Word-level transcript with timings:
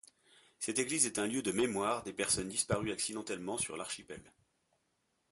Cette 0.57 0.79
église 0.79 1.05
est 1.05 1.19
un 1.19 1.27
lieu 1.27 1.43
de 1.43 1.51
mémoire 1.51 2.01
des 2.01 2.11
personnes 2.11 2.49
disparues 2.49 2.91
accidentellement 2.91 3.59
sur 3.59 3.77
l’archipel. 3.77 4.23